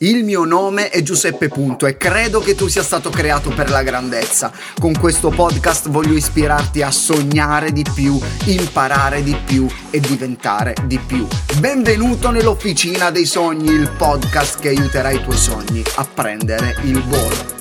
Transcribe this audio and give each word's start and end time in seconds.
Il 0.00 0.24
mio 0.24 0.44
nome 0.44 0.90
è 0.90 1.00
Giuseppe 1.00 1.48
Punto 1.48 1.86
e 1.86 1.96
credo 1.96 2.40
che 2.40 2.54
tu 2.54 2.66
sia 2.66 2.82
stato 2.82 3.08
creato 3.08 3.48
per 3.48 3.70
la 3.70 3.82
grandezza. 3.82 4.52
Con 4.78 4.92
questo 4.92 5.30
podcast 5.30 5.88
voglio 5.88 6.12
ispirarti 6.12 6.82
a 6.82 6.90
sognare 6.90 7.72
di 7.72 7.82
più, 7.94 8.20
imparare 8.44 9.22
di 9.22 9.34
più 9.46 9.66
e 9.88 9.98
diventare 9.98 10.74
di 10.84 10.98
più. 10.98 11.26
Benvenuto 11.60 12.30
nell'Officina 12.30 13.10
dei 13.10 13.24
Sogni, 13.24 13.70
il 13.70 13.90
podcast 13.96 14.60
che 14.60 14.68
aiuterà 14.68 15.12
i 15.12 15.22
tuoi 15.22 15.38
sogni 15.38 15.82
a 15.94 16.04
prendere 16.04 16.76
il 16.82 17.02
volo. 17.02 17.54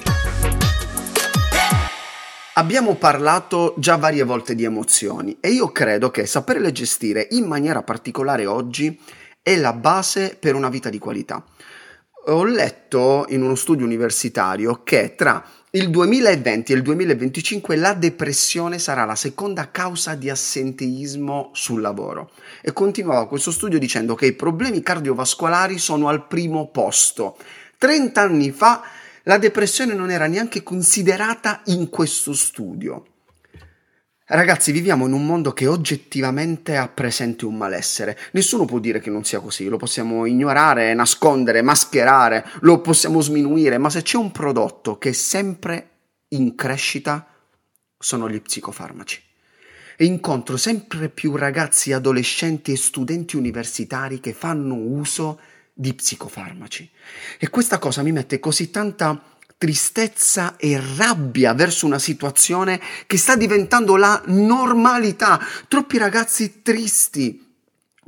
Abbiamo 2.55 2.95
parlato 2.95 3.75
già 3.77 3.95
varie 3.95 4.23
volte 4.23 4.55
di 4.55 4.65
emozioni 4.65 5.37
e 5.39 5.51
io 5.51 5.71
credo 5.71 6.11
che 6.11 6.25
saperle 6.25 6.73
gestire 6.73 7.29
in 7.31 7.45
maniera 7.45 7.81
particolare 7.81 8.45
oggi 8.45 8.99
è 9.41 9.55
la 9.55 9.71
base 9.71 10.35
per 10.37 10.53
una 10.55 10.67
vita 10.67 10.89
di 10.89 10.99
qualità 10.99 11.41
ho 12.27 12.43
letto 12.43 13.25
in 13.29 13.43
uno 13.43 13.55
studio 13.55 13.85
universitario 13.85 14.81
che 14.83 15.13
tra 15.15 15.43
il 15.71 15.89
2020 15.89 16.71
e 16.71 16.75
il 16.75 16.81
2025 16.81 17.75
la 17.75 17.93
depressione 17.93 18.79
sarà 18.79 19.05
la 19.05 19.15
seconda 19.15 19.69
causa 19.69 20.15
di 20.15 20.29
assenteismo 20.29 21.51
sul 21.53 21.81
lavoro. 21.81 22.31
E 22.61 22.71
continuava 22.73 23.27
questo 23.27 23.51
studio 23.51 23.77
dicendo 23.77 24.15
che 24.15 24.27
i 24.27 24.33
problemi 24.33 24.81
cardiovascolari 24.81 25.77
sono 25.77 26.07
al 26.07 26.25
primo 26.27 26.69
posto. 26.69 27.37
30 27.77 28.21
anni 28.21 28.51
fa 28.51 28.83
la 29.23 29.37
depressione 29.37 29.93
non 29.93 30.11
era 30.11 30.27
neanche 30.27 30.63
considerata 30.63 31.61
in 31.65 31.89
questo 31.89 32.33
studio. 32.33 33.05
Ragazzi, 34.27 34.71
viviamo 34.71 35.05
in 35.05 35.13
un 35.13 35.23
mondo 35.23 35.53
che 35.53 35.67
oggettivamente 35.67 36.77
ha 36.77 36.87
presente 36.87 37.45
un 37.45 37.55
malessere. 37.57 38.17
Nessuno 38.31 38.65
può 38.65 38.79
dire 38.79 38.99
che 38.99 39.11
non 39.11 39.23
sia 39.23 39.39
così, 39.39 39.67
lo 39.67 39.77
possiamo 39.77 40.25
ignorare, 40.25 40.95
nascondere, 40.95 41.61
mascherare, 41.61 42.43
lo 42.61 42.81
possiamo 42.81 43.21
sminuire, 43.21 43.77
ma 43.77 43.91
se 43.91 44.01
c'è 44.01 44.17
un 44.17 44.31
prodotto 44.31 44.97
che 44.97 45.09
è 45.09 45.11
sempre 45.11 45.89
in 46.29 46.55
crescita, 46.55 47.27
sono 47.99 48.27
gli 48.27 48.41
psicofarmaci. 48.41 49.21
E 49.95 50.05
incontro 50.05 50.57
sempre 50.57 51.09
più 51.09 51.35
ragazzi, 51.35 51.93
adolescenti 51.93 52.71
e 52.71 52.77
studenti 52.77 53.35
universitari 53.35 54.19
che 54.19 54.33
fanno 54.33 54.73
uso 54.73 55.39
di 55.71 55.93
psicofarmaci. 55.93 56.89
E 57.37 57.49
questa 57.51 57.77
cosa 57.77 58.01
mi 58.01 58.11
mette 58.11 58.39
così 58.39 58.71
tanta 58.71 59.34
tristezza 59.57 60.57
e 60.57 60.81
rabbia 60.97 61.53
verso 61.53 61.85
una 61.85 61.99
situazione 61.99 62.79
che 63.07 63.17
sta 63.17 63.35
diventando 63.35 63.95
la 63.95 64.21
normalità. 64.25 65.39
Troppi 65.67 65.97
ragazzi 65.97 66.61
tristi, 66.61 67.45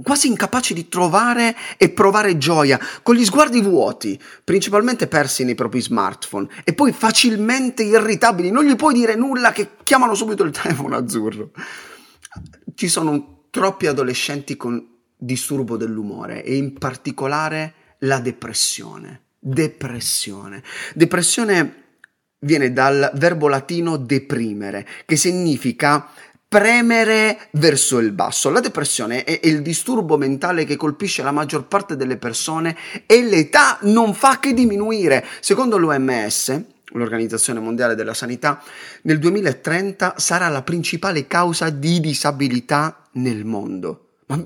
quasi 0.01 0.27
incapaci 0.27 0.73
di 0.73 0.87
trovare 0.89 1.55
e 1.77 1.89
provare 1.89 2.37
gioia, 2.37 2.79
con 3.01 3.15
gli 3.15 3.25
sguardi 3.25 3.61
vuoti, 3.61 4.19
principalmente 4.43 5.07
persi 5.07 5.43
nei 5.43 5.55
propri 5.55 5.81
smartphone, 5.81 6.47
e 6.63 6.73
poi 6.73 6.91
facilmente 6.91 7.83
irritabili, 7.83 8.51
non 8.51 8.65
gli 8.65 8.75
puoi 8.75 8.93
dire 8.93 9.15
nulla 9.15 9.51
che 9.51 9.71
chiamano 9.83 10.15
subito 10.15 10.43
il 10.43 10.51
telefono 10.51 10.95
azzurro. 10.95 11.51
Ci 12.75 12.87
sono 12.87 13.45
troppi 13.49 13.87
adolescenti 13.87 14.55
con 14.55 14.95
disturbo 15.15 15.77
dell'umore 15.77 16.43
e 16.43 16.55
in 16.55 16.73
particolare 16.77 17.73
la 18.01 18.19
depressione 18.19 19.21
depressione. 19.47 20.61
Depressione 20.93 21.83
viene 22.39 22.73
dal 22.73 23.11
verbo 23.15 23.47
latino 23.47 23.97
deprimere, 23.97 24.85
che 25.05 25.15
significa 25.15 26.09
premere 26.47 27.49
verso 27.51 27.99
il 27.99 28.11
basso. 28.11 28.49
La 28.49 28.59
depressione 28.59 29.23
è 29.23 29.39
il 29.43 29.61
disturbo 29.61 30.17
mentale 30.17 30.65
che 30.65 30.75
colpisce 30.75 31.23
la 31.23 31.31
maggior 31.31 31.67
parte 31.67 31.95
delle 31.95 32.17
persone 32.17 32.75
e 33.05 33.23
l'età 33.23 33.79
non 33.83 34.13
fa 34.13 34.39
che 34.39 34.53
diminuire. 34.53 35.25
Secondo 35.39 35.77
l'OMS, 35.77 36.61
l'Organizzazione 36.91 37.59
Mondiale 37.59 37.95
della 37.95 38.13
Sanità, 38.13 38.61
nel 39.03 39.19
2030 39.19 40.15
sarà 40.17 40.47
la 40.49 40.61
principale 40.61 41.27
causa 41.27 41.69
di 41.69 41.99
disabilità 41.99 43.07
nel 43.13 43.43
mondo. 43.43 44.15
Ma 44.27 44.45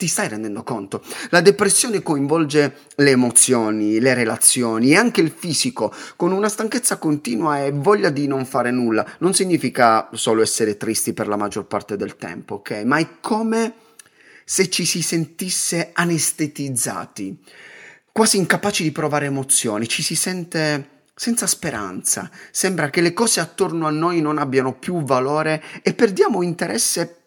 ti 0.00 0.06
stai 0.06 0.28
rendendo 0.28 0.62
conto? 0.62 1.02
La 1.28 1.42
depressione 1.42 2.02
coinvolge 2.02 2.86
le 2.94 3.10
emozioni, 3.10 4.00
le 4.00 4.14
relazioni 4.14 4.92
e 4.92 4.96
anche 4.96 5.20
il 5.20 5.30
fisico, 5.30 5.92
con 6.16 6.32
una 6.32 6.48
stanchezza 6.48 6.96
continua 6.96 7.62
e 7.62 7.70
voglia 7.70 8.08
di 8.08 8.26
non 8.26 8.46
fare 8.46 8.70
nulla. 8.70 9.06
Non 9.18 9.34
significa 9.34 10.08
solo 10.14 10.40
essere 10.40 10.78
tristi 10.78 11.12
per 11.12 11.28
la 11.28 11.36
maggior 11.36 11.66
parte 11.66 11.98
del 11.98 12.16
tempo, 12.16 12.54
ok? 12.54 12.80
Ma 12.86 12.96
è 12.96 13.20
come 13.20 13.74
se 14.42 14.70
ci 14.70 14.86
si 14.86 15.02
sentisse 15.02 15.90
anestetizzati, 15.92 17.38
quasi 18.10 18.38
incapaci 18.38 18.82
di 18.82 18.92
provare 18.92 19.26
emozioni, 19.26 19.86
ci 19.86 20.02
si 20.02 20.14
sente 20.14 21.02
senza 21.14 21.46
speranza, 21.46 22.30
sembra 22.50 22.88
che 22.88 23.02
le 23.02 23.12
cose 23.12 23.40
attorno 23.40 23.86
a 23.86 23.90
noi 23.90 24.22
non 24.22 24.38
abbiano 24.38 24.72
più 24.72 25.02
valore 25.02 25.62
e 25.82 25.92
perdiamo 25.92 26.40
interesse 26.40 27.19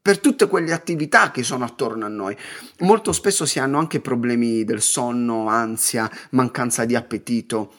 per 0.00 0.20
tutte 0.20 0.46
quelle 0.46 0.72
attività 0.72 1.30
che 1.30 1.42
sono 1.42 1.64
attorno 1.64 2.06
a 2.06 2.08
noi. 2.08 2.36
Molto 2.80 3.12
spesso 3.12 3.44
si 3.44 3.58
hanno 3.58 3.78
anche 3.78 4.00
problemi 4.00 4.64
del 4.64 4.80
sonno, 4.80 5.48
ansia, 5.48 6.10
mancanza 6.30 6.84
di 6.84 6.94
appetito. 6.94 7.72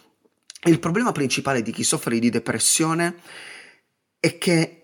il 0.66 0.80
problema 0.80 1.13
principale 1.13 1.62
di 1.62 1.72
chi 1.72 1.84
soffre 1.84 2.19
di 2.19 2.30
depressione 2.30 3.16
è 4.19 4.38
che 4.38 4.80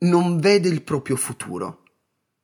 non 0.00 0.38
vede 0.38 0.68
il 0.68 0.82
proprio 0.82 1.16
futuro 1.16 1.82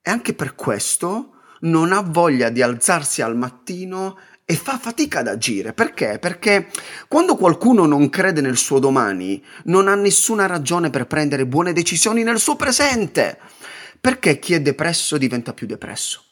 e 0.01 0.11
anche 0.11 0.35
per 0.35 0.55
questo 0.55 1.35
non 1.61 1.93
ha 1.93 2.01
voglia 2.01 2.49
di 2.49 2.63
alzarsi 2.63 3.23
al 3.23 3.37
mattino 3.37 4.19
e 4.45 4.55
fa 4.55 4.79
fatica 4.79 5.21
ad 5.21 5.29
agire. 5.29 5.73
Perché? 5.73 6.19
Perché 6.19 6.69
quando 7.09 7.37
qualcuno 7.37 7.87
non 7.87 8.11
crede 8.11 8.41
nel 8.41 8.57
suo 8.57 8.79
domani, 8.79 9.43
non 9.65 9.89
ha 9.89 9.95
nessuna 9.95 10.47
ragione 10.47 10.91
per 10.91 11.07
prendere 11.07 11.47
buone 11.47 11.73
decisioni 11.73 12.23
nel 12.23 12.39
suo 12.39 12.57
presente. 12.57 13.39
Perché 14.05 14.39
chi 14.39 14.53
è 14.53 14.61
depresso 14.61 15.17
diventa 15.17 15.55
più 15.55 15.67
depresso? 15.67 16.23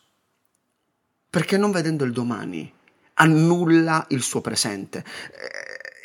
Perché 1.31 1.57
non 1.57 1.71
vedendo 1.71 2.05
il 2.05 2.13
domani 2.13 2.71
annulla 3.15 4.05
il 4.11 4.21
suo 4.21 4.43
presente. 4.43 5.03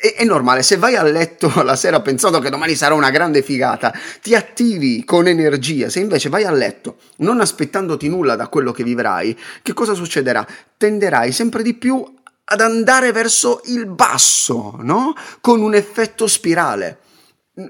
È, 0.00 0.14
è, 0.14 0.24
normale, 0.24 0.62
se 0.62 0.78
vai 0.78 0.96
a 0.96 1.02
letto 1.02 1.52
la 1.62 1.76
sera 1.76 2.00
pensando 2.00 2.38
che 2.38 2.48
domani 2.48 2.74
sarà 2.74 2.94
una 2.94 3.10
grande 3.10 3.42
figata, 3.42 3.92
ti 4.22 4.34
attivi 4.34 5.04
con 5.04 5.28
energia, 5.28 5.90
se 5.90 6.00
invece 6.00 6.30
vai 6.30 6.44
a 6.44 6.50
letto 6.50 6.96
non 7.16 7.38
aspettandoti 7.38 8.08
nulla 8.08 8.34
da 8.34 8.48
quello 8.48 8.72
che 8.72 8.82
vivrai, 8.82 9.38
che 9.60 9.74
cosa 9.74 9.92
succederà? 9.92 10.46
Tenderai 10.78 11.32
sempre 11.32 11.62
di 11.62 11.74
più 11.74 12.02
ad 12.44 12.62
andare 12.62 13.12
verso 13.12 13.60
il 13.66 13.84
basso, 13.84 14.76
no? 14.78 15.12
Con 15.42 15.60
un 15.60 15.74
effetto 15.74 16.26
spirale 16.28 17.00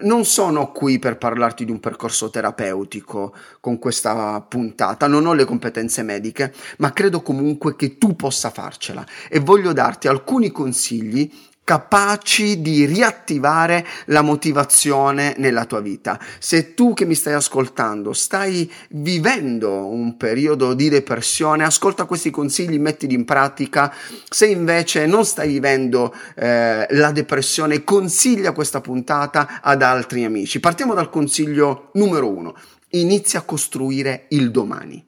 non 0.00 0.25
sono 0.25 0.71
qui 0.72 0.99
per 0.99 1.16
parlarti 1.16 1.65
di 1.65 1.71
un 1.71 1.81
percorso 1.81 2.31
terapeutico 2.31 3.34
con 3.60 3.78
questa 3.78 4.41
puntata, 4.47 5.06
non 5.06 5.26
ho 5.26 5.32
le 5.32 5.44
competenze 5.44 6.03
mediche, 6.03 6.53
ma 6.78 6.93
credo 6.93 7.22
comunque 7.22 7.75
che 7.76 7.97
tu 7.97 8.15
possa 8.15 8.50
farcela 8.50 9.04
e 9.28 9.38
voglio 9.41 9.72
darti 9.72 10.09
alcuni 10.09 10.50
consigli 10.50 11.31
capaci 11.69 12.62
di 12.62 12.87
riattivare 12.87 13.87
la 14.06 14.23
motivazione 14.23 15.34
nella 15.37 15.67
tua 15.67 15.81
vita. 15.81 16.19
Se 16.39 16.73
tu 16.73 16.95
che 16.95 17.05
mi 17.05 17.15
stai 17.15 17.34
ascoltando 17.34 18.15
stai 18.15 18.73
vivendo 18.93 19.87
un 19.87 20.17
periodo 20.17 20.73
di 20.73 20.89
depressione, 20.89 21.65
ascolta 21.65 22.06
questi 22.06 22.31
consigli, 22.31 22.79
mettili 22.79 23.12
in 23.12 23.27
pratica. 23.27 23.93
Se 24.31 24.47
invece 24.47 25.05
non 25.05 25.27
stai 25.27 25.49
vivendo 25.49 26.15
eh, 26.37 26.87
la 26.89 27.11
depressione, 27.12 27.85
consiglia 27.85 28.53
questa 28.53 28.81
puntata 28.81 29.61
ad 29.61 29.83
altri 29.83 30.25
amici. 30.25 30.61
Partiamo 30.61 30.95
dal 30.95 31.11
consiglio 31.11 31.91
numero 31.93 32.31
uno. 32.31 32.56
Inizia 32.93 33.41
a 33.41 33.43
costruire 33.43 34.25
il 34.31 34.50
domani. 34.50 35.05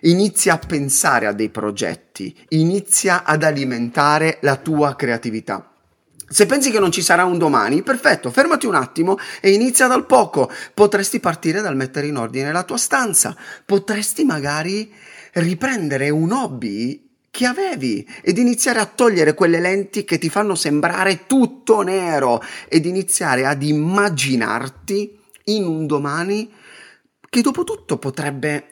Inizia 0.00 0.52
a 0.52 0.58
pensare 0.58 1.26
a 1.26 1.32
dei 1.32 1.48
progetti, 1.48 2.36
inizia 2.48 3.24
ad 3.24 3.44
alimentare 3.44 4.36
la 4.42 4.56
tua 4.56 4.94
creatività. 4.94 5.71
Se 6.32 6.46
pensi 6.46 6.70
che 6.70 6.78
non 6.78 6.90
ci 6.90 7.02
sarà 7.02 7.26
un 7.26 7.36
domani, 7.36 7.82
perfetto, 7.82 8.30
fermati 8.30 8.64
un 8.64 8.74
attimo 8.74 9.18
e 9.42 9.52
inizia 9.52 9.86
dal 9.86 10.06
poco. 10.06 10.50
Potresti 10.72 11.20
partire 11.20 11.60
dal 11.60 11.76
mettere 11.76 12.06
in 12.06 12.16
ordine 12.16 12.52
la 12.52 12.62
tua 12.62 12.78
stanza, 12.78 13.36
potresti 13.66 14.24
magari 14.24 14.90
riprendere 15.34 16.08
un 16.08 16.32
hobby 16.32 17.10
che 17.30 17.44
avevi 17.44 18.08
ed 18.22 18.38
iniziare 18.38 18.78
a 18.78 18.86
togliere 18.86 19.34
quelle 19.34 19.60
lenti 19.60 20.04
che 20.04 20.16
ti 20.16 20.30
fanno 20.30 20.54
sembrare 20.54 21.26
tutto 21.26 21.82
nero 21.82 22.42
ed 22.66 22.86
iniziare 22.86 23.44
ad 23.44 23.62
immaginarti 23.62 25.18
in 25.44 25.64
un 25.66 25.86
domani 25.86 26.50
che 27.28 27.40
dopo 27.42 27.64
tutto 27.64 27.98
potrebbe 27.98 28.71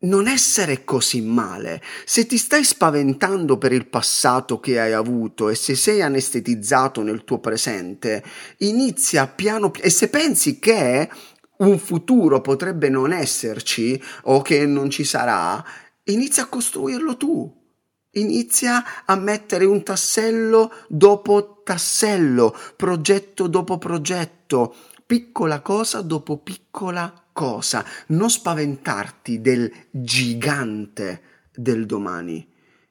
non 0.00 0.28
essere 0.28 0.84
così 0.84 1.20
male. 1.20 1.82
Se 2.04 2.26
ti 2.26 2.38
stai 2.38 2.62
spaventando 2.62 3.58
per 3.58 3.72
il 3.72 3.88
passato 3.88 4.60
che 4.60 4.78
hai 4.78 4.92
avuto 4.92 5.48
e 5.48 5.54
se 5.54 5.74
sei 5.74 6.02
anestetizzato 6.02 7.02
nel 7.02 7.24
tuo 7.24 7.38
presente, 7.38 8.22
inizia 8.58 9.26
piano 9.26 9.70
piano 9.70 9.86
e 9.86 9.90
se 9.90 10.08
pensi 10.08 10.58
che 10.58 11.08
un 11.58 11.78
futuro 11.78 12.40
potrebbe 12.40 12.88
non 12.88 13.12
esserci 13.12 14.00
o 14.24 14.42
che 14.42 14.66
non 14.66 14.90
ci 14.90 15.04
sarà, 15.04 15.64
inizia 16.04 16.44
a 16.44 16.48
costruirlo 16.48 17.16
tu. 17.16 17.56
Inizia 18.12 19.04
a 19.04 19.16
mettere 19.16 19.64
un 19.64 19.82
tassello 19.82 20.72
dopo 20.88 21.62
tassello, 21.62 22.56
progetto 22.74 23.46
dopo 23.46 23.78
progetto, 23.78 24.74
piccola 25.06 25.60
cosa 25.60 26.00
dopo 26.00 26.38
piccola 26.38 27.10
cosa. 27.10 27.27
Non 28.08 28.30
spaventarti 28.30 29.40
del 29.40 29.72
gigante 29.90 31.22
del 31.54 31.86
domani. 31.86 32.44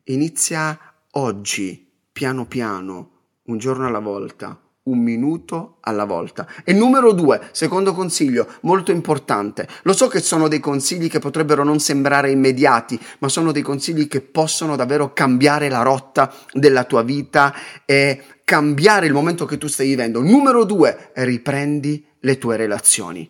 Inizia 0.05 0.79
oggi, 1.11 1.85
piano 2.13 2.45
piano, 2.45 3.11
un 3.47 3.57
giorno 3.57 3.87
alla 3.87 3.99
volta, 3.99 4.57
un 4.83 4.99
minuto 4.99 5.79
alla 5.81 6.05
volta. 6.05 6.47
E 6.63 6.71
numero 6.71 7.11
due, 7.11 7.49
secondo 7.51 7.93
consiglio, 7.93 8.47
molto 8.61 8.91
importante. 8.91 9.67
Lo 9.83 9.91
so 9.91 10.07
che 10.07 10.21
sono 10.21 10.47
dei 10.47 10.61
consigli 10.61 11.09
che 11.09 11.19
potrebbero 11.19 11.65
non 11.65 11.79
sembrare 11.79 12.31
immediati, 12.31 12.97
ma 13.19 13.27
sono 13.27 13.51
dei 13.51 13.61
consigli 13.61 14.07
che 14.07 14.21
possono 14.21 14.77
davvero 14.77 15.11
cambiare 15.11 15.67
la 15.67 15.81
rotta 15.81 16.33
della 16.53 16.85
tua 16.85 17.03
vita 17.03 17.53
e 17.83 18.23
cambiare 18.45 19.07
il 19.07 19.13
momento 19.13 19.43
che 19.43 19.57
tu 19.57 19.67
stai 19.67 19.87
vivendo. 19.87 20.21
Numero 20.21 20.63
due, 20.63 21.11
riprendi 21.15 22.05
le 22.21 22.37
tue 22.37 22.55
relazioni 22.55 23.29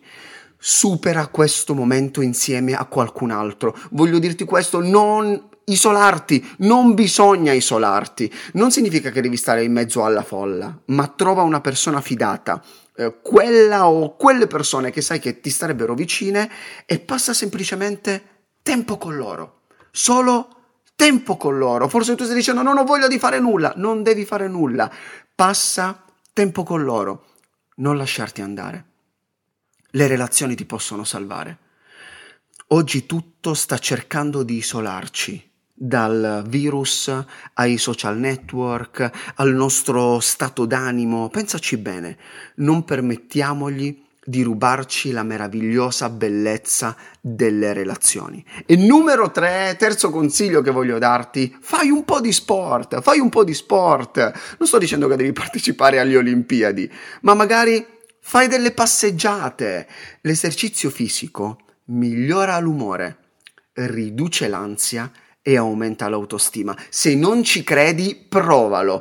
supera 0.58 1.28
questo 1.28 1.74
momento 1.74 2.20
insieme 2.20 2.74
a 2.74 2.84
qualcun 2.86 3.30
altro. 3.30 3.76
Voglio 3.90 4.18
dirti 4.18 4.44
questo, 4.44 4.80
non 4.80 5.48
isolarti, 5.68 6.54
non 6.58 6.94
bisogna 6.94 7.52
isolarti. 7.52 8.32
Non 8.54 8.70
significa 8.70 9.10
che 9.10 9.20
devi 9.20 9.36
stare 9.36 9.62
in 9.62 9.72
mezzo 9.72 10.04
alla 10.04 10.22
folla, 10.22 10.76
ma 10.86 11.06
trova 11.08 11.42
una 11.42 11.60
persona 11.60 12.00
fidata, 12.00 12.62
eh, 12.96 13.20
quella 13.22 13.88
o 13.88 14.16
quelle 14.16 14.46
persone 14.46 14.90
che 14.90 15.00
sai 15.00 15.20
che 15.20 15.40
ti 15.40 15.50
starebbero 15.50 15.94
vicine 15.94 16.50
e 16.84 16.98
passa 16.98 17.32
semplicemente 17.32 18.46
tempo 18.62 18.98
con 18.98 19.16
loro. 19.16 19.60
Solo 19.90 20.56
tempo 20.96 21.36
con 21.36 21.56
loro. 21.56 21.88
Forse 21.88 22.16
tu 22.16 22.24
stai 22.24 22.36
dicendo 22.36 22.62
non 22.62 22.78
ho 22.78 22.84
voglia 22.84 23.06
di 23.06 23.18
fare 23.18 23.38
nulla, 23.38 23.72
non 23.76 24.02
devi 24.02 24.24
fare 24.24 24.48
nulla. 24.48 24.90
Passa 25.34 26.04
tempo 26.32 26.64
con 26.64 26.82
loro. 26.82 27.24
Non 27.76 27.96
lasciarti 27.96 28.40
andare. 28.40 28.87
Le 29.92 30.06
relazioni 30.06 30.54
ti 30.54 30.66
possono 30.66 31.02
salvare. 31.02 31.58
Oggi 32.68 33.06
tutto 33.06 33.54
sta 33.54 33.78
cercando 33.78 34.42
di 34.42 34.56
isolarci 34.56 35.42
dal 35.72 36.44
virus 36.46 37.10
ai 37.54 37.78
social 37.78 38.18
network, 38.18 39.10
al 39.36 39.54
nostro 39.54 40.20
stato 40.20 40.66
d'animo. 40.66 41.30
Pensaci 41.30 41.78
bene, 41.78 42.18
non 42.56 42.84
permettiamogli 42.84 44.04
di 44.22 44.42
rubarci 44.42 45.10
la 45.10 45.22
meravigliosa 45.22 46.10
bellezza 46.10 46.94
delle 47.18 47.72
relazioni. 47.72 48.44
E 48.66 48.76
numero 48.76 49.30
tre, 49.30 49.74
terzo 49.78 50.10
consiglio 50.10 50.60
che 50.60 50.70
voglio 50.70 50.98
darti, 50.98 51.56
fai 51.60 51.88
un 51.88 52.04
po' 52.04 52.20
di 52.20 52.32
sport, 52.32 53.00
fai 53.00 53.20
un 53.20 53.30
po' 53.30 53.42
di 53.42 53.54
sport. 53.54 54.18
Non 54.58 54.68
sto 54.68 54.76
dicendo 54.76 55.08
che 55.08 55.16
devi 55.16 55.32
partecipare 55.32 55.98
alle 55.98 56.18
Olimpiadi, 56.18 56.92
ma 57.22 57.32
magari 57.32 57.96
fai 58.28 58.46
delle 58.46 58.72
passeggiate. 58.72 59.88
L'esercizio 60.20 60.90
fisico 60.90 61.60
migliora 61.86 62.58
l'umore, 62.58 63.16
riduce 63.72 64.48
l'ansia 64.48 65.10
e 65.40 65.56
aumenta 65.56 66.10
l'autostima. 66.10 66.76
Se 66.90 67.14
non 67.14 67.42
ci 67.42 67.64
credi, 67.64 68.26
provalo. 68.28 69.00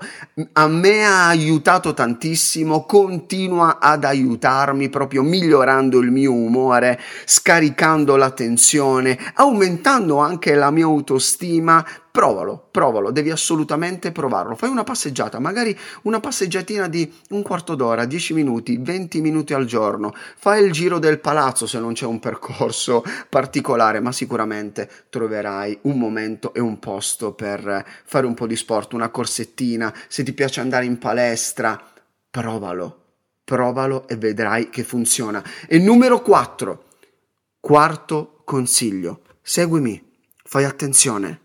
A 0.54 0.68
me 0.70 1.06
ha 1.06 1.28
aiutato 1.28 1.94
tantissimo, 1.94 2.86
continua 2.86 3.80
ad 3.80 4.06
aiutarmi 4.06 4.88
proprio 4.88 5.24
migliorando 5.24 6.00
il 6.00 6.10
mio 6.10 6.32
umore, 6.32 6.98
scaricando 7.26 8.16
la 8.16 8.32
tensione, 8.32 9.20
aumentando 9.34 10.20
anche 10.20 10.56
la 10.56 10.72
mia 10.72 10.86
autostima 10.86 11.86
Provalo, 12.18 12.70
provalo, 12.72 13.12
devi 13.12 13.30
assolutamente 13.30 14.12
provarlo. 14.12 14.56
Fai 14.56 14.70
una 14.70 14.84
passeggiata, 14.84 15.38
magari 15.38 15.78
una 16.02 16.20
passeggiatina 16.20 16.88
di 16.88 17.14
un 17.30 17.44
quarto 17.44 17.76
d'ora, 17.76 18.06
10 18.06 18.34
minuti, 18.34 18.76
20 18.78 19.22
minuti 19.22 19.54
al 19.54 19.66
giorno. 19.66 20.12
Fai 20.36 20.66
il 20.66 20.72
giro 20.72 20.98
del 20.98 21.20
palazzo 21.20 21.68
se 21.68 21.78
non 21.78 21.94
c'è 21.94 22.08
un 22.08 22.18
percorso 22.18 23.04
particolare, 23.30 24.00
ma 24.00 24.12
sicuramente 24.12 24.90
troverai 25.12 25.78
un 25.84 26.00
momento 26.00 26.56
e 26.56 26.60
un 26.60 26.80
posto 26.80 27.34
per 27.34 27.86
fare 28.06 28.26
un 28.26 28.34
po' 28.34 28.48
di 28.48 28.56
sport, 28.56 28.94
una 28.94 29.10
corsettina, 29.10 29.94
se 30.08 30.24
ti 30.24 30.34
piace 30.34 30.60
andare 30.60 30.86
in 30.86 30.98
palestra, 30.98 31.80
provalo. 32.32 33.04
Provalo 33.44 34.08
e 34.08 34.16
vedrai 34.16 34.70
che 34.70 34.84
funziona. 34.84 35.44
E 35.68 35.78
numero 35.78 36.24
4. 36.24 36.84
Quarto 37.60 38.42
consiglio. 38.44 39.22
Seguimi, 39.44 40.04
fai 40.44 40.64
attenzione 40.64 41.42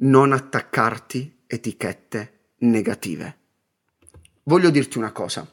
non 0.00 0.32
attaccarti 0.32 1.42
etichette 1.46 2.32
negative. 2.58 3.36
Voglio 4.44 4.70
dirti 4.70 4.98
una 4.98 5.12
cosa, 5.12 5.46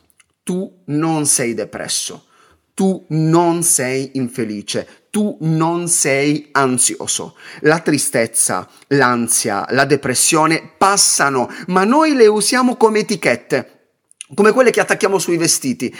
tu 0.43 0.81
non 0.85 1.25
sei 1.25 1.53
depresso, 1.53 2.27
tu 2.73 3.05
non 3.09 3.63
sei 3.63 4.11
infelice, 4.13 5.07
tu 5.09 5.37
non 5.41 5.87
sei 5.87 6.49
ansioso. 6.51 7.35
La 7.61 7.79
tristezza, 7.79 8.69
l'ansia, 8.87 9.65
la 9.69 9.85
depressione 9.85 10.73
passano, 10.77 11.49
ma 11.67 11.83
noi 11.83 12.13
le 12.13 12.27
usiamo 12.27 12.75
come 12.75 12.99
etichette, 12.99 13.89
come 14.33 14.51
quelle 14.51 14.71
che 14.71 14.81
attacchiamo 14.81 15.17
sui 15.19 15.37
vestiti, 15.37 15.93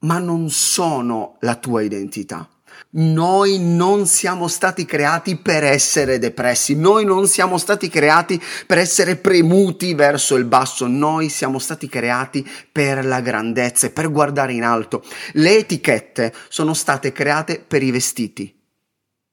ma 0.00 0.18
non 0.18 0.50
sono 0.50 1.36
la 1.40 1.56
tua 1.56 1.82
identità. 1.82 2.48
Noi 2.92 3.58
non 3.58 4.06
siamo 4.06 4.48
stati 4.48 4.84
creati 4.84 5.36
per 5.36 5.62
essere 5.64 6.18
depressi, 6.18 6.74
noi 6.74 7.04
non 7.04 7.28
siamo 7.28 7.58
stati 7.58 7.88
creati 7.88 8.40
per 8.66 8.78
essere 8.78 9.16
premuti 9.16 9.94
verso 9.94 10.36
il 10.36 10.44
basso, 10.44 10.86
noi 10.86 11.28
siamo 11.28 11.58
stati 11.58 11.88
creati 11.88 12.48
per 12.70 13.04
la 13.04 13.20
grandezza 13.20 13.86
e 13.86 13.90
per 13.90 14.10
guardare 14.10 14.52
in 14.52 14.64
alto. 14.64 15.04
Le 15.32 15.58
etichette 15.58 16.32
sono 16.48 16.74
state 16.74 17.12
create 17.12 17.62
per 17.66 17.82
i 17.82 17.90
vestiti 17.90 18.58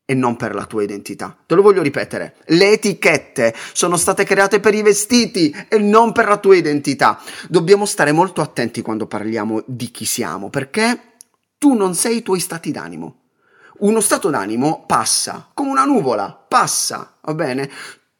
e 0.09 0.13
non 0.13 0.37
per 0.37 0.55
la 0.55 0.65
tua 0.65 0.83
identità. 0.83 1.35
Te 1.45 1.53
lo 1.53 1.61
voglio 1.61 1.81
ripetere, 1.81 2.35
le 2.45 2.71
etichette 2.71 3.53
sono 3.73 3.97
state 3.97 4.23
create 4.23 4.61
per 4.61 4.73
i 4.73 4.81
vestiti 4.81 5.53
e 5.67 5.77
non 5.79 6.13
per 6.13 6.27
la 6.27 6.37
tua 6.37 6.55
identità. 6.55 7.19
Dobbiamo 7.49 7.85
stare 7.85 8.13
molto 8.13 8.39
attenti 8.39 8.81
quando 8.81 9.05
parliamo 9.05 9.63
di 9.65 9.91
chi 9.91 10.05
siamo, 10.05 10.49
perché 10.49 11.15
tu 11.57 11.73
non 11.73 11.93
sei 11.93 12.17
i 12.17 12.21
tuoi 12.21 12.39
stati 12.39 12.71
d'animo. 12.71 13.26
Uno 13.79 14.01
stato 14.01 14.29
d'animo 14.29 14.85
passa, 14.87 15.49
come 15.53 15.69
una 15.69 15.83
nuvola, 15.83 16.31
passa, 16.47 17.13
va 17.21 17.33
bene? 17.33 17.69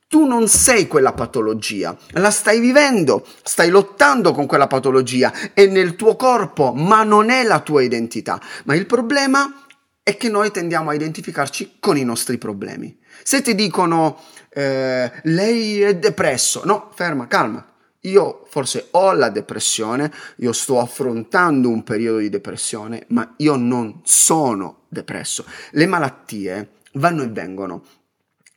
Tu 0.07 0.25
non 0.25 0.47
sei 0.47 0.87
quella 0.87 1.13
patologia, 1.13 1.97
la 2.11 2.29
stai 2.31 2.59
vivendo, 2.59 3.25
stai 3.41 3.69
lottando 3.69 4.33
con 4.33 4.45
quella 4.45 4.67
patologia, 4.67 5.33
è 5.53 5.65
nel 5.65 5.95
tuo 5.95 6.15
corpo, 6.15 6.73
ma 6.73 7.03
non 7.03 7.29
è 7.29 7.43
la 7.43 7.59
tua 7.59 7.81
identità. 7.81 8.39
Ma 8.65 8.75
il 8.75 8.85
problema 8.85 9.65
è 10.03 10.15
che 10.15 10.29
noi 10.29 10.51
tendiamo 10.51 10.91
a 10.91 10.93
identificarci 10.93 11.77
con 11.79 11.97
i 11.97 12.03
nostri 12.03 12.37
problemi. 12.37 12.97
Se 13.23 13.41
ti 13.41 13.55
dicono 13.55 14.19
eh, 14.49 15.11
lei 15.23 15.81
è 15.81 15.95
depresso, 15.95 16.61
no, 16.65 16.91
ferma, 16.93 17.27
calma, 17.27 17.65
io 18.01 18.43
forse 18.47 18.87
ho 18.91 19.11
la 19.13 19.29
depressione, 19.29 20.11
io 20.37 20.53
sto 20.53 20.79
affrontando 20.79 21.69
un 21.69 21.83
periodo 21.83 22.19
di 22.19 22.29
depressione, 22.29 23.05
ma 23.09 23.33
io 23.37 23.55
non 23.55 24.01
sono 24.03 24.83
depresso. 24.87 25.45
Le 25.71 25.85
malattie 25.85 26.69
vanno 26.93 27.23
e 27.23 27.27
vengono. 27.27 27.83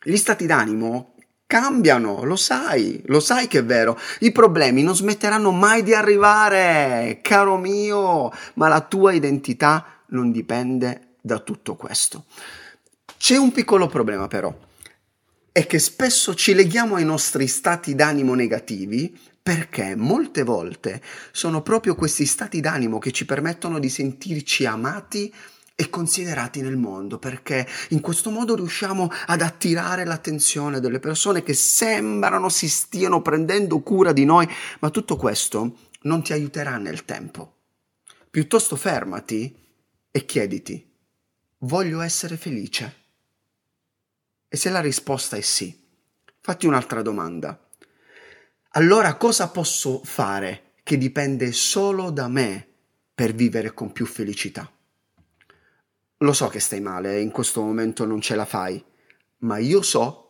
Gli 0.03 0.17
stati 0.17 0.47
d'animo 0.47 1.15
cambiano, 1.47 2.23
lo 2.23 2.37
sai, 2.37 3.03
lo 3.07 3.19
sai 3.19 3.49
che 3.49 3.59
è 3.59 3.65
vero. 3.65 3.99
I 4.21 4.31
problemi 4.31 4.83
non 4.83 4.95
smetteranno 4.95 5.51
mai 5.51 5.83
di 5.83 5.95
arrivare, 5.95 7.19
caro 7.23 7.57
mio, 7.57 8.31
ma 8.55 8.69
la 8.69 8.81
tua 8.83 9.13
identità 9.13 10.05
non 10.09 10.31
dipende 10.31 11.17
da 11.21 11.41
tutto 11.41 11.75
questo. 11.75 12.25
C'è 13.19 13.37
un 13.37 13.53
piccolo 13.53 13.89
problema 13.89 14.29
però, 14.29 14.57
è 15.53 15.67
che 15.67 15.79
spesso 15.81 16.35
ci 16.35 16.55
leghiamo 16.55 16.95
ai 16.95 17.05
nostri 17.05 17.49
stati 17.49 17.95
d'animo 17.97 18.35
negativi 18.35 19.19
perché 19.43 19.97
molte 19.97 20.43
volte 20.43 21.03
sono 21.33 21.63
proprio 21.63 21.95
questi 21.95 22.27
stati 22.27 22.61
d'animo 22.61 22.99
che 22.99 23.11
ci 23.11 23.25
permettono 23.25 23.79
di 23.79 23.89
sentirci 23.89 24.67
amati 24.67 25.33
e 25.75 25.89
considerati 25.89 26.61
nel 26.61 26.77
mondo, 26.77 27.19
perché 27.19 27.67
in 27.91 28.01
questo 28.03 28.31
modo 28.31 28.55
riusciamo 28.55 29.11
ad 29.27 29.41
attirare 29.41 30.05
l'attenzione 30.05 30.79
delle 30.79 30.99
persone 30.99 31.43
che 31.43 31.55
sembrano 31.55 32.51
si 32.51 32.69
stiano 32.69 33.23
prendendo 33.23 33.81
cura 33.81 34.13
di 34.13 34.27
noi, 34.27 34.47
ma 34.81 34.91
tutto 34.91 35.17
questo 35.17 35.79
non 36.03 36.23
ti 36.23 36.35
aiuterà 36.35 36.77
nel 36.77 37.07
tempo. 37.07 37.55
Piuttosto 38.29 38.77
fermati 38.77 39.57
e 40.11 40.25
chiediti, 40.27 40.87
voglio 41.61 42.01
essere 42.03 42.37
felice? 42.37 42.97
E 44.49 44.57
se 44.59 44.69
la 44.69 44.81
risposta 44.81 45.39
è 45.39 45.41
sì, 45.41 45.75
fatti 46.41 46.67
un'altra 46.67 47.01
domanda 47.01 47.59
allora 48.73 49.17
cosa 49.17 49.49
posso 49.49 50.01
fare 50.05 50.75
che 50.85 50.97
dipende 50.97 51.51
solo 51.53 52.11
da 52.11 52.29
me 52.29 52.67
per 53.13 53.35
vivere 53.35 53.75
con 53.75 53.93
più 53.93 54.07
felicità? 54.07 54.71
Lo 56.19 56.33
so 56.33 56.49
che 56.49 56.61
stai 56.61 56.81
male, 56.81 57.21
in 57.21 57.31
questo 57.31 57.63
momento 57.63 58.05
non 58.05 58.21
ce 58.21 58.37
la 58.37 58.45
fai, 58.45 58.83
ma 59.39 59.59
io 59.59 59.83
so 59.83 60.29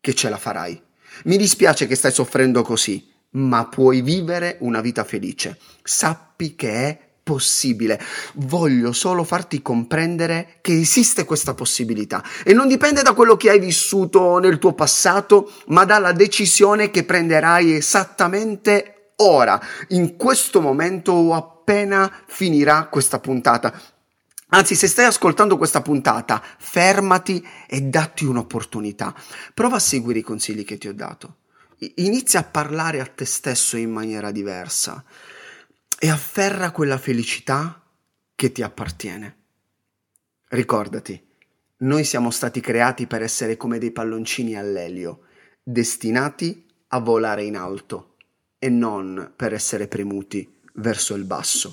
che 0.00 0.14
ce 0.14 0.28
la 0.28 0.36
farai. 0.36 0.82
Mi 1.24 1.36
dispiace 1.36 1.86
che 1.86 1.94
stai 1.94 2.12
soffrendo 2.12 2.62
così, 2.62 3.10
ma 3.30 3.66
puoi 3.66 4.02
vivere 4.02 4.56
una 4.60 4.80
vita 4.80 5.04
felice. 5.04 5.58
Sappi 5.82 6.56
che 6.56 6.72
è 6.72 7.09
possibile. 7.30 8.00
Voglio 8.34 8.90
solo 8.90 9.22
farti 9.22 9.62
comprendere 9.62 10.56
che 10.62 10.72
esiste 10.72 11.24
questa 11.24 11.54
possibilità 11.54 12.24
e 12.42 12.52
non 12.52 12.66
dipende 12.66 13.02
da 13.02 13.12
quello 13.12 13.36
che 13.36 13.50
hai 13.50 13.60
vissuto 13.60 14.38
nel 14.38 14.58
tuo 14.58 14.72
passato, 14.72 15.52
ma 15.66 15.84
dalla 15.84 16.10
decisione 16.10 16.90
che 16.90 17.04
prenderai 17.04 17.74
esattamente 17.74 19.12
ora, 19.18 19.60
in 19.90 20.16
questo 20.16 20.60
momento 20.60 21.12
o 21.12 21.34
appena 21.34 22.10
finirà 22.26 22.86
questa 22.86 23.20
puntata. 23.20 23.80
Anzi, 24.48 24.74
se 24.74 24.88
stai 24.88 25.04
ascoltando 25.04 25.56
questa 25.56 25.82
puntata, 25.82 26.42
fermati 26.58 27.46
e 27.68 27.82
datti 27.82 28.24
un'opportunità. 28.24 29.14
Prova 29.54 29.76
a 29.76 29.78
seguire 29.78 30.18
i 30.18 30.22
consigli 30.22 30.64
che 30.64 30.78
ti 30.78 30.88
ho 30.88 30.94
dato. 30.94 31.36
Inizia 31.96 32.40
a 32.40 32.42
parlare 32.42 32.98
a 32.98 33.06
te 33.06 33.24
stesso 33.24 33.76
in 33.76 33.92
maniera 33.92 34.32
diversa 34.32 35.04
e 36.02 36.08
afferra 36.08 36.70
quella 36.70 36.96
felicità 36.96 37.82
che 38.34 38.52
ti 38.52 38.62
appartiene. 38.62 39.36
Ricordati, 40.48 41.22
noi 41.80 42.04
siamo 42.04 42.30
stati 42.30 42.60
creati 42.60 43.06
per 43.06 43.20
essere 43.20 43.58
come 43.58 43.78
dei 43.78 43.90
palloncini 43.90 44.56
all'elio, 44.56 45.24
destinati 45.62 46.66
a 46.88 47.00
volare 47.00 47.44
in 47.44 47.54
alto 47.54 48.14
e 48.58 48.70
non 48.70 49.32
per 49.36 49.52
essere 49.52 49.88
premuti 49.88 50.50
verso 50.76 51.14
il 51.14 51.24
basso. 51.24 51.70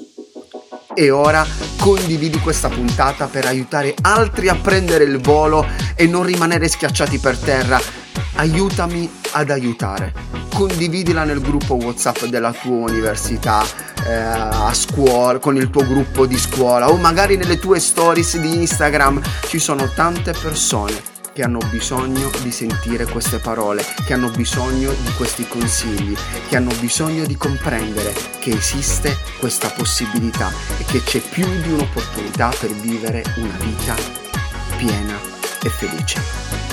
E 0.93 1.09
ora 1.09 1.45
condividi 1.79 2.37
questa 2.39 2.67
puntata 2.67 3.27
per 3.27 3.45
aiutare 3.45 3.95
altri 4.01 4.49
a 4.49 4.55
prendere 4.55 5.05
il 5.05 5.19
volo 5.19 5.65
e 5.95 6.05
non 6.05 6.23
rimanere 6.23 6.67
schiacciati 6.67 7.17
per 7.19 7.37
terra. 7.37 7.79
Aiutami 8.35 9.09
ad 9.31 9.51
aiutare. 9.51 10.13
Condividila 10.53 11.23
nel 11.23 11.39
gruppo 11.39 11.75
WhatsApp 11.75 12.25
della 12.25 12.51
tua 12.51 12.89
università, 12.89 13.63
eh, 14.07 14.13
a 14.13 14.73
scuola, 14.73 15.39
con 15.39 15.57
il 15.57 15.69
tuo 15.69 15.85
gruppo 15.85 16.25
di 16.25 16.37
scuola 16.37 16.89
o 16.89 16.95
magari 16.95 17.35
nelle 17.35 17.59
tue 17.59 17.79
stories 17.79 18.37
di 18.37 18.55
Instagram. 18.55 19.21
Ci 19.47 19.59
sono 19.59 19.89
tante 19.93 20.31
persone 20.31 21.15
che 21.33 21.43
hanno 21.43 21.59
bisogno 21.69 22.31
di 22.41 22.51
sentire 22.51 23.05
queste 23.05 23.37
parole, 23.37 23.85
che 24.05 24.13
hanno 24.13 24.31
bisogno 24.31 24.91
di 24.91 25.13
questi 25.17 25.47
consigli, 25.47 26.15
che 26.49 26.55
hanno 26.55 26.73
bisogno 26.79 27.25
di 27.25 27.35
comprendere 27.35 28.11
che 28.39 28.51
esiste 28.51 29.15
questa 29.37 29.69
possibilità 29.69 30.51
e 30.79 30.83
che 30.85 31.03
c'è 31.03 31.19
più 31.19 31.45
di 31.61 31.71
un'opportunità 31.71 32.51
per 32.59 32.71
vivere 32.71 33.23
una 33.35 33.57
vita 33.59 33.95
piena 34.77 35.15
e 35.61 35.69
felice. 35.69 36.66